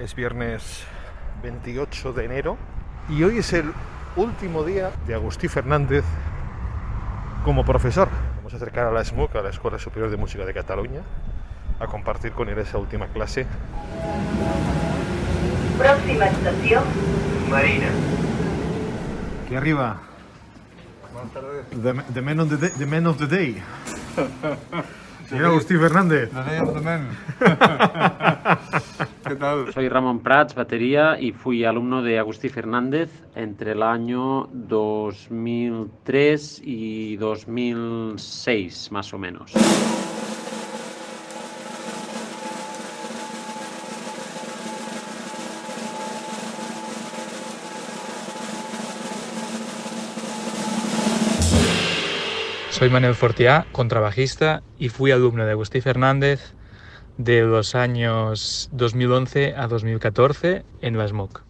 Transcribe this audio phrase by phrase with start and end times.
[0.00, 0.84] Es viernes
[1.42, 2.56] 28 de enero
[3.10, 3.70] y hoy es el
[4.16, 6.06] último día de Agustí Fernández
[7.44, 8.08] como profesor.
[8.38, 11.02] Vamos a acercar a la SMUC, a la Escuela Superior de Música de Cataluña,
[11.78, 13.46] a compartir con él esa última clase.
[15.76, 16.84] Próxima estación,
[17.50, 17.88] Marina.
[19.44, 20.00] Aquí arriba.
[21.82, 23.62] The, the man, of the day, the man of the day.
[25.28, 26.30] Señor Agustí Fernández.
[29.30, 29.72] ¿Qué tal?
[29.72, 37.14] Soy Ramón Prats, batería, y fui alumno de Agustí Fernández entre el año 2003 y
[37.14, 39.52] 2006, más o menos.
[52.70, 56.52] Soy Manuel Fortiá, contrabajista y fui alumno de Agustí Fernández
[57.18, 61.42] de los años 2011 a 2014 en la SMOC.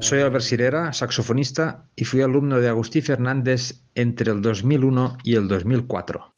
[0.00, 5.46] Soy Albert Sirera, saxofonista, y fui alumno de Agustí Fernández entre el 2001 y el
[5.46, 6.34] 2004.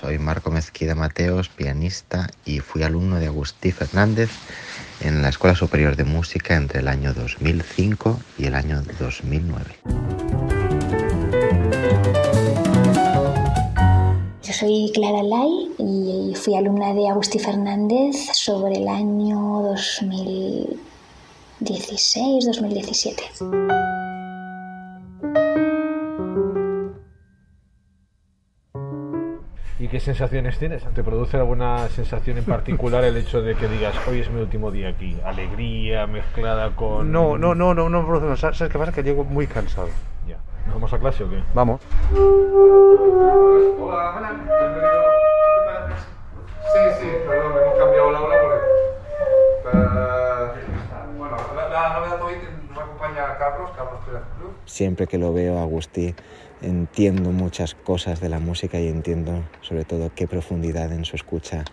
[0.00, 4.30] Soy Marco Mezquida Mateos, pianista y fui alumno de Agustí Fernández
[5.00, 9.64] en la Escuela Superior de Música entre el año 2005 y el año 2009.
[14.42, 19.74] Yo soy Clara Lai y fui alumna de Agustí Fernández sobre el año
[21.60, 24.15] 2016-2017.
[29.96, 30.84] Qué sensaciones tienes?
[30.84, 34.70] ¿Te produce alguna sensación en particular el hecho de que digas, hoy es mi último
[34.70, 35.16] día aquí?
[35.24, 37.10] ¿Alegría mezclada con...?
[37.10, 38.36] No, no, no, no, no me produce.
[38.36, 38.92] ¿Sabes sabes qué pasa?
[38.92, 39.88] Que llego muy cansado.
[40.28, 40.36] Ya.
[40.70, 41.42] ¿Vamos a clase o qué?
[41.54, 41.80] Vamos.
[43.80, 45.02] Hola, bienvenido.
[46.60, 48.05] Sí, sí, perdón, hemos cambiado
[54.66, 56.14] Siempre que lo veo a Agustí
[56.62, 61.64] entiendo muchas cosas de la música y entiendo sobre todo qué profundidad en su escucha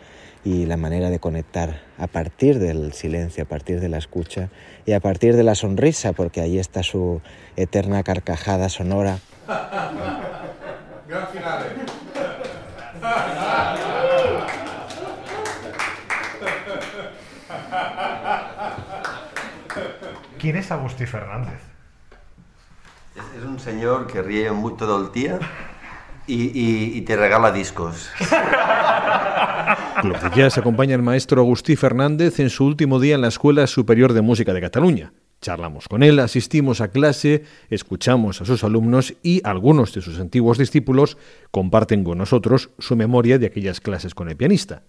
[0.44, 4.50] y la manera de conectar a partir del silencio, a partir de la escucha
[4.86, 7.22] y a partir de la sonrisa, porque ahí está su
[7.56, 9.20] eterna carcajada sonora.
[11.08, 11.66] Gran finale.
[20.40, 21.62] ¿Quién es Agustí Fernández?
[23.38, 25.40] Es, un señor que ríe muy todo el día
[26.28, 28.10] y te regala discos.
[30.02, 33.68] Club de Jazz acompaña al maestro Agustí Fernández en su último día en la Escuela
[33.68, 35.14] Superior de Música de Cataluña.
[35.42, 40.58] Charlamos con él, asistimos a clase, escuchamos a sus alumnos y algunos de sus antiguos
[40.58, 41.18] discípulos
[41.52, 44.84] comparten con nosotros su memoria de aquellas clases con el pianista.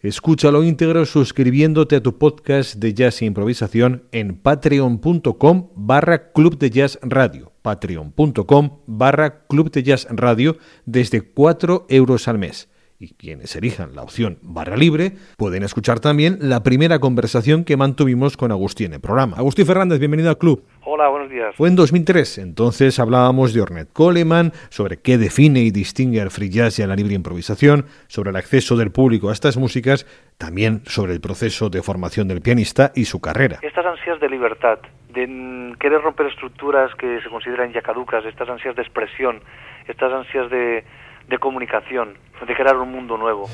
[0.00, 6.70] Escúchalo íntegro suscribiéndote a tu podcast de jazz e improvisación en patreon.com barra club de
[6.70, 7.47] jazz radio.
[7.62, 12.70] Patreon.com barra club de jazz radio desde 4 euros al mes.
[13.00, 18.36] Y quienes elijan la opción barra libre pueden escuchar también la primera conversación que mantuvimos
[18.36, 19.36] con Agustín en el programa.
[19.36, 20.64] Agustín Fernández, bienvenido al club.
[20.82, 21.54] Hola, buenos días.
[21.54, 26.48] Fue en 2003, entonces hablábamos de Ornette Coleman, sobre qué define y distingue al free
[26.48, 30.04] jazz y a la libre improvisación, sobre el acceso del público a estas músicas,
[30.36, 33.60] también sobre el proceso de formación del pianista y su carrera.
[33.62, 34.80] Estas ansias de libertad,
[35.10, 39.40] de querer romper estructuras que se consideran ya caducas, estas ansias de expresión,
[39.86, 40.84] estas ansias de,
[41.28, 42.14] de comunicación,
[42.46, 43.48] de crear un mundo nuevo.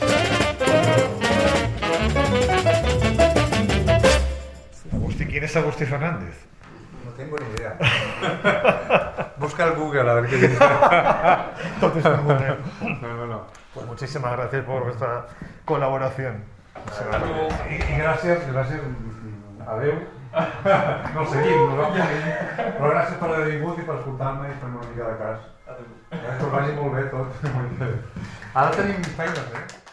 [4.92, 6.46] Agustín, ¿quién es Agustín Fernández?
[7.04, 7.76] No tengo ni idea.
[9.38, 10.58] Busca el Google a ver qué dice.
[11.74, 12.04] Entonces,
[13.02, 13.46] No, no, no.
[13.72, 15.26] pues muchísimas gracias por vuestra
[15.64, 16.54] colaboración.
[16.84, 19.96] I gràcies, gràcies, mm, adeu.
[21.14, 22.34] No seguim, no vam seguir.
[22.78, 25.40] Però gràcies per haver vingut i per escoltar-me i fer-me una mica de cas.
[26.10, 27.28] Que us vagi molt bé tot.
[28.54, 29.83] Ara tenim feines, eh?